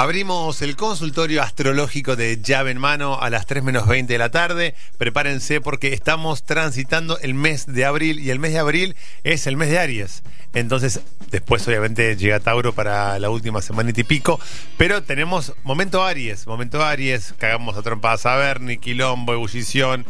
[0.00, 4.30] Abrimos el consultorio astrológico de llave en mano a las 3 menos 20 de la
[4.30, 4.74] tarde.
[4.96, 9.58] Prepárense porque estamos transitando el mes de abril y el mes de abril es el
[9.58, 10.22] mes de Aries.
[10.54, 14.40] Entonces, después obviamente llega Tauro para la última semana y pico.
[14.78, 20.06] Pero tenemos momento Aries, momento Aries, cagamos a trompadas a Bernie, quilombo, ebullición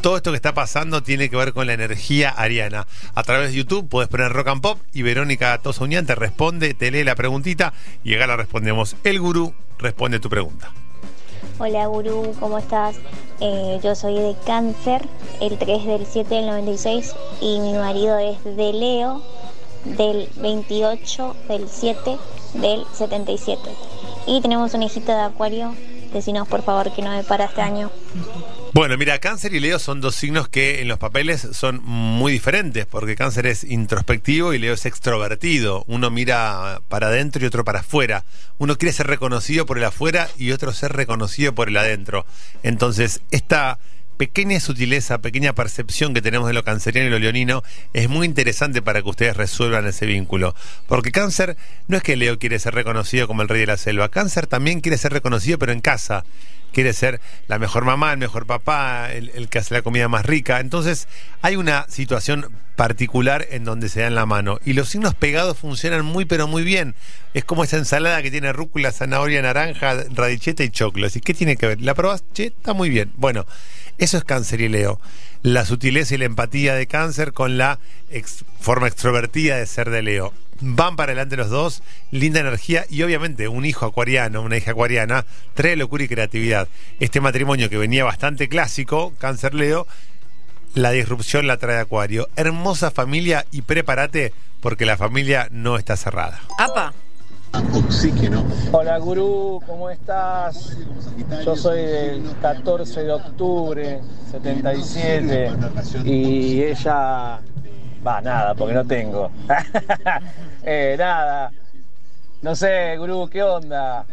[0.00, 2.86] todo esto que está pasando tiene que ver con la energía ariana.
[3.14, 6.90] A través de YouTube puedes poner Rock and Pop y Verónica Tosa te responde, te
[6.90, 7.72] lee la preguntita
[8.02, 8.96] y acá la respondemos.
[9.04, 10.72] El gurú responde tu pregunta.
[11.58, 12.96] Hola gurú, ¿cómo estás?
[13.40, 15.06] Eh, yo soy de cáncer,
[15.40, 19.22] el 3 del 7 del 96 y mi marido es de Leo,
[19.84, 22.16] del 28 del 7
[22.54, 23.60] del 77.
[24.26, 25.74] Y tenemos un hijito de acuario,
[26.12, 27.90] decinos por favor que no me para este año.
[28.72, 32.86] Bueno, mira, cáncer y Leo son dos signos que en los papeles son muy diferentes,
[32.86, 35.82] porque cáncer es introspectivo y Leo es extrovertido.
[35.88, 38.24] Uno mira para adentro y otro para afuera.
[38.58, 42.26] Uno quiere ser reconocido por el afuera y otro ser reconocido por el adentro.
[42.62, 43.80] Entonces, esta
[44.18, 48.82] pequeña sutileza, pequeña percepción que tenemos de lo canceriano y lo leonino es muy interesante
[48.82, 50.54] para que ustedes resuelvan ese vínculo.
[50.86, 51.56] Porque cáncer
[51.88, 54.80] no es que Leo quiere ser reconocido como el rey de la selva, cáncer también
[54.80, 56.24] quiere ser reconocido pero en casa
[56.72, 60.60] quiere ser la mejor mamá, el mejor papá, el, que hace la comida más rica.
[60.60, 61.08] Entonces
[61.42, 64.58] hay una situación particular en donde se dan la mano.
[64.64, 66.94] Y los signos pegados funcionan muy pero muy bien.
[67.34, 71.06] Es como esa ensalada que tiene rúcula, zanahoria, naranja, radicheta y choclo.
[71.12, 71.80] ¿Y qué tiene que ver?
[71.80, 72.24] ¿La probás?
[72.32, 73.12] Che, está muy bien.
[73.16, 73.46] Bueno,
[73.98, 75.00] eso es cáncer y leo.
[75.42, 77.78] La sutileza y la empatía de cáncer con la
[78.60, 83.48] forma extrovertida de ser de leo van para adelante los dos, linda energía y obviamente
[83.48, 86.68] un hijo acuariano, una hija acuariana, trae locura y creatividad.
[86.98, 89.86] Este matrimonio que venía bastante clásico, cáncer Leo,
[90.74, 92.28] la disrupción la trae Acuario.
[92.36, 96.40] Hermosa familia y prepárate porque la familia no está cerrada.
[96.58, 96.92] ¡Apa!
[97.74, 98.44] Oxígeno.
[98.70, 100.76] Hola gurú, ¿cómo estás?
[101.44, 105.50] Yo soy del 14 de octubre 77
[106.04, 107.40] y ella
[108.06, 109.30] Va, nada, porque no tengo.
[110.62, 111.52] eh, nada.
[112.42, 114.06] No sé, gurú, ¿qué onda?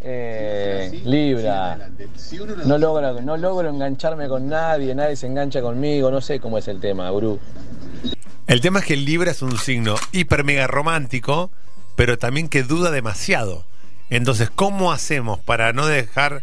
[0.00, 1.90] Eh, Libra.
[2.64, 6.68] No logro, no logro engancharme con nadie, nadie se engancha conmigo, no sé cómo es
[6.68, 7.40] el tema, gurú.
[8.46, 11.50] El tema es que el Libra es un signo hiper mega romántico,
[11.96, 13.64] pero también que duda demasiado.
[14.10, 16.42] Entonces, ¿cómo hacemos para no dejar,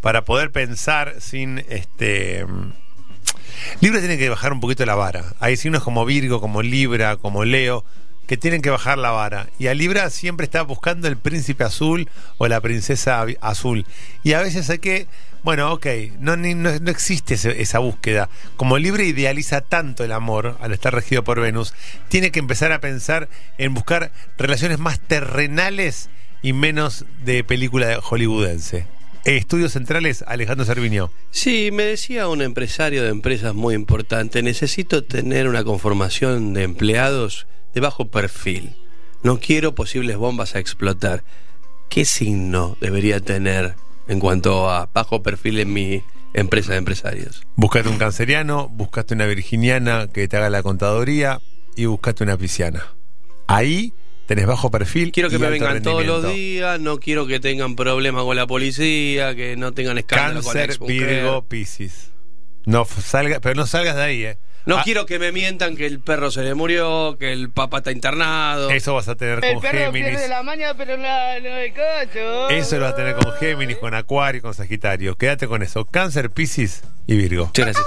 [0.00, 2.46] para poder pensar sin este
[3.80, 5.24] Libra tiene que bajar un poquito la vara.
[5.40, 7.84] Hay signos como Virgo, como Libra, como Leo,
[8.26, 9.48] que tienen que bajar la vara.
[9.58, 13.86] Y a Libra siempre está buscando el príncipe azul o la princesa azul.
[14.22, 15.06] Y a veces hay que,
[15.42, 15.86] bueno, ok,
[16.18, 18.28] no, no, existe esa búsqueda.
[18.56, 21.72] Como Libra idealiza tanto el amor al estar regido por Venus,
[22.08, 26.10] tiene que empezar a pensar en buscar relaciones más terrenales
[26.42, 28.97] y menos de película hollywoodense.
[29.24, 31.12] Estudios Centrales, Alejandro Servinio.
[31.30, 37.46] Sí, me decía un empresario de empresas muy importante, necesito tener una conformación de empleados
[37.74, 38.74] de bajo perfil.
[39.22, 41.24] No quiero posibles bombas a explotar.
[41.88, 43.74] ¿Qué signo debería tener
[44.06, 46.02] en cuanto a bajo perfil en mi
[46.34, 47.46] empresa de empresarios?
[47.56, 51.40] Buscate un canceriano, buscate una virginiana que te haga la contaduría
[51.76, 52.84] y buscate una pisciana.
[53.46, 53.92] Ahí
[54.28, 55.10] tenés bajo perfil.
[55.10, 59.34] Quiero que me vengan todos los días, no quiero que tengan problemas con la policía,
[59.34, 62.10] que no tengan escándalo Cáncer, con Virgo, Piscis.
[62.66, 64.38] No salga, pero no salgas de ahí, eh.
[64.66, 64.82] No ah.
[64.84, 68.68] quiero que me mientan que el perro se le murió, que el papá está internado.
[68.68, 70.10] Eso vas a tener con perro Géminis.
[70.10, 72.50] Pierde la maña, pero no, no cocho.
[72.50, 75.16] Eso lo vas a tener con Géminis, con Acuario, con Sagitario.
[75.16, 75.86] Quédate con eso.
[75.86, 77.46] Cáncer, Piscis y Virgo.
[77.46, 77.86] Muchas gracias.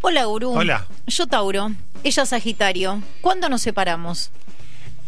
[0.00, 0.56] Hola, Gurú.
[0.56, 0.86] Hola.
[1.08, 1.72] Yo Tauro.
[2.04, 3.02] Ella Sagitario.
[3.20, 4.30] ¿Cuándo nos separamos?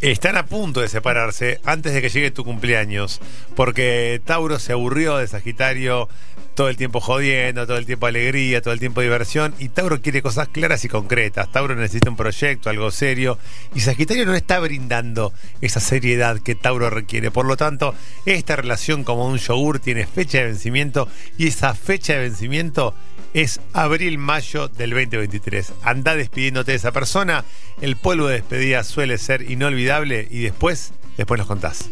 [0.00, 3.20] Están a punto de separarse antes de que llegue tu cumpleaños,
[3.56, 6.08] porque Tauro se aburrió de Sagitario
[6.58, 10.22] todo el tiempo jodiendo, todo el tiempo alegría, todo el tiempo diversión, y Tauro quiere
[10.22, 11.52] cosas claras y concretas.
[11.52, 13.38] Tauro necesita un proyecto, algo serio,
[13.76, 17.30] y Sagitario no está brindando esa seriedad que Tauro requiere.
[17.30, 17.94] Por lo tanto,
[18.26, 21.06] esta relación como un yogur tiene fecha de vencimiento,
[21.36, 22.92] y esa fecha de vencimiento
[23.34, 25.74] es abril-mayo del 2023.
[25.84, 27.44] Anda despidiéndote de esa persona.
[27.80, 31.88] El polvo de despedida suele ser inolvidable y después, después nos contás.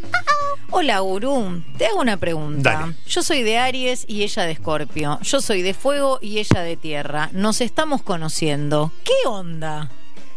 [0.70, 1.62] Hola, Gurú.
[1.78, 2.92] Te hago una pregunta.
[3.06, 5.18] Yo soy de Aries y ella de Escorpio.
[5.22, 7.30] Yo soy de fuego y ella de tierra.
[7.32, 8.92] Nos estamos conociendo.
[9.04, 9.90] ¿Qué onda?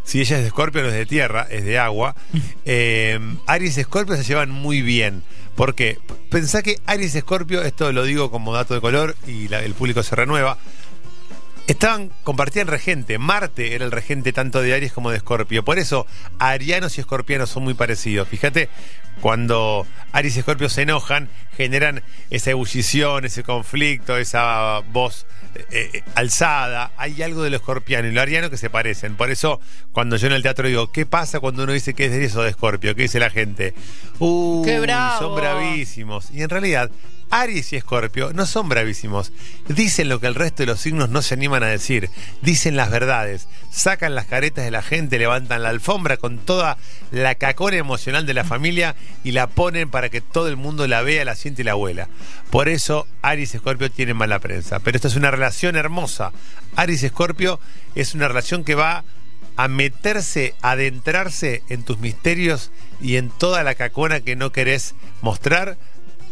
[0.03, 2.15] Si ella es de Escorpio, no es de tierra, es de agua.
[2.71, 5.23] Eh, Aries y Escorpio se llevan muy bien
[5.55, 5.97] Porque
[6.29, 10.15] pensá que Aries Escorpio, esto lo digo como dato de color y el público se
[10.15, 10.59] renueva.
[11.69, 13.19] Estaban, compartían regente.
[13.19, 15.63] Marte era el regente tanto de Aries como de Escorpio.
[15.63, 16.07] Por eso,
[16.39, 18.27] arianos y escorpianos son muy parecidos.
[18.27, 18.69] Fíjate,
[19.21, 22.01] cuando Aries y Escorpio se enojan, generan
[22.31, 25.27] esa ebullición, ese conflicto, esa voz
[25.69, 26.91] eh, eh, alzada.
[26.97, 29.15] Hay algo de lo escorpiano y lo ariano que se parecen.
[29.15, 29.61] Por eso,
[29.91, 32.41] cuando yo en el teatro digo, ¿qué pasa cuando uno dice que es de eso
[32.41, 32.95] de Escorpio?
[32.95, 33.75] ¿Qué dice la gente?
[34.17, 35.19] Uh, ¡Qué bravo!
[35.19, 36.31] son bravísimos.
[36.31, 36.89] Y en realidad,
[37.29, 39.31] Aries y Escorpio no son bravísimos.
[39.67, 42.09] Dicen lo que el resto de los signos no se animan a decir.
[42.41, 43.47] Dicen las verdades.
[43.69, 46.77] Sacan las caretas de la gente, levantan la alfombra con toda
[47.11, 51.01] la cacona emocional de la familia y la ponen para que todo el mundo la
[51.01, 52.09] vea, la siente y la abuela.
[52.49, 54.79] Por eso Aries y Escorpio tienen mala prensa.
[54.79, 56.31] Pero esto es una relación hermosa.
[56.75, 57.59] Aries y Escorpio
[57.95, 59.03] es una relación que va
[59.55, 62.71] a meterse, adentrarse en tus misterios
[63.01, 65.77] y en toda la cacona que no querés mostrar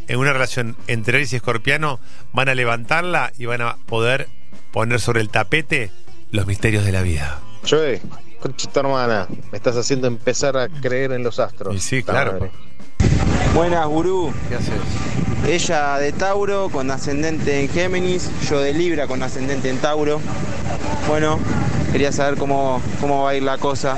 [0.07, 1.99] en una relación entre Aries y Escorpiano
[2.33, 4.27] van a levantarla y van a poder
[4.71, 5.91] poner sobre el tapete
[6.31, 7.39] los misterios de la vida.
[7.69, 8.01] Joey,
[8.39, 11.75] conchita hermana, me estás haciendo empezar a creer en los astros.
[11.75, 12.49] Y sí, claro.
[13.53, 14.33] Buenas, gurú.
[14.49, 14.73] ¿Qué haces?
[15.47, 20.19] Ella de Tauro con ascendente en Géminis, yo de Libra con ascendente en Tauro.
[21.07, 21.39] Bueno,
[21.91, 23.97] quería saber cómo, cómo va a ir la cosa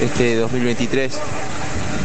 [0.00, 1.18] este 2023.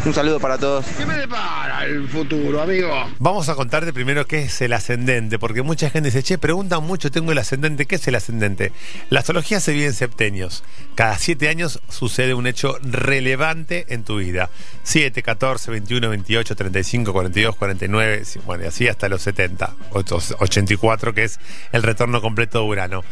[0.05, 0.85] Un saludo para todos.
[0.99, 2.91] ¿Qué me depara el futuro, amigo?
[3.17, 7.09] Vamos a contarte primero qué es el ascendente, porque mucha gente dice, che, preguntan mucho,
[7.09, 8.71] tengo el ascendente, ¿qué es el ascendente?
[9.09, 10.63] La astrología se vive en septenios.
[10.93, 14.51] Cada siete años sucede un hecho relevante en tu vida.
[14.83, 21.23] 7, 14, 21, 28, 35, 42, 49, bueno, y así hasta los 70, 84, que
[21.23, 21.39] es
[21.71, 23.03] el retorno completo de Urano.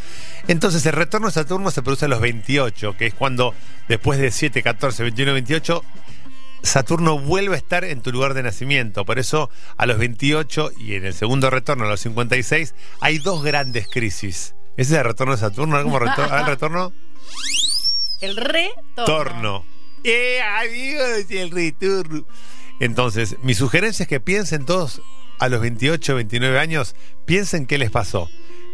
[0.48, 3.56] Entonces, el retorno de Saturno se produce a los 28, que es cuando
[3.88, 5.84] después de 7, 14, 21, 28
[6.64, 9.06] Saturno vuelve a estar en tu lugar de nacimiento.
[9.06, 13.44] Por eso, a los 28 y en el segundo retorno, a los 56, hay dos
[13.44, 14.56] grandes crisis.
[14.78, 15.84] Ese es el retorno de Saturno.
[15.84, 16.38] ¿Cómo retorno?
[16.38, 16.94] ¿El retorno?
[18.22, 19.06] El retorno.
[19.06, 19.66] Torno.
[20.04, 21.30] ¡Eh, amigos!
[21.30, 22.26] El retorno.
[22.80, 25.02] Entonces, mi sugerencia es que piensen todos
[25.40, 26.96] a los 28, 29 años,
[27.26, 28.30] piensen qué les pasó.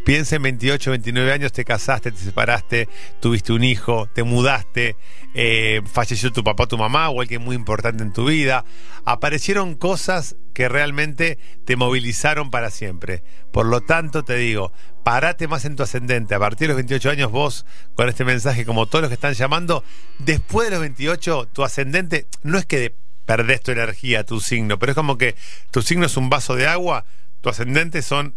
[0.06, 4.96] Piensen 28, 29 años, te casaste, te separaste, tuviste un hijo, te mudaste,
[5.36, 8.66] eh, falleció tu papá tu mamá o alguien muy importante en tu vida.
[9.06, 13.24] Aparecieron cosas que realmente te movilizaron para siempre.
[13.52, 14.74] Por lo tanto, te digo,
[15.04, 16.36] parate más en tu ascendente.
[16.36, 17.66] A partir de los 28 años, vos,
[17.96, 19.84] con este mensaje, como todos los que están llamando,
[20.18, 24.94] después de los 28, tu ascendente no es que perdés tu energía, tu signo, pero
[24.94, 25.36] es como que
[25.72, 27.06] tu signo es un vaso de agua,
[27.42, 28.36] tu ascendente son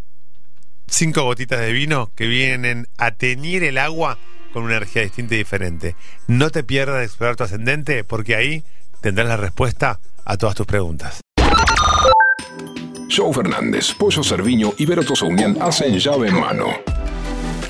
[0.86, 4.18] cinco gotitas de vino que vienen a teñir el agua
[4.52, 5.96] con una energía distinta y diferente.
[6.26, 8.64] No te pierdas de explorar tu ascendente porque ahí
[9.00, 11.20] tendrás la respuesta a todas tus preguntas.
[13.14, 16.68] Joe Fernández, Pollo Cerviño y Vero Unión hacen llave en mano.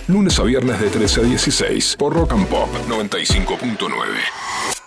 [0.06, 4.81] Lunes a viernes de 13 a 16 por Rock and Pop 95.9.